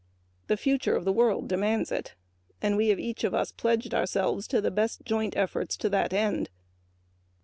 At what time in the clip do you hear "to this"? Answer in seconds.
5.77-6.11